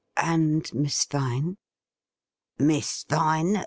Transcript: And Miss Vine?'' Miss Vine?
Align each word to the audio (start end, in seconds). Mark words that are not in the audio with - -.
And 0.17 0.67
Miss 0.73 1.05
Vine?'' 1.05 1.59
Miss 2.57 3.05
Vine? 3.07 3.59